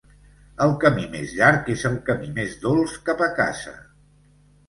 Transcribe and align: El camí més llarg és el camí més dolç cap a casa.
El 0.63 0.71
camí 0.83 1.03
més 1.15 1.33
llarg 1.39 1.67
és 1.75 1.83
el 1.91 1.99
camí 2.09 2.31
més 2.39 2.55
dolç 2.65 2.95
cap 3.09 3.21
a 3.27 3.31
casa. 3.41 3.77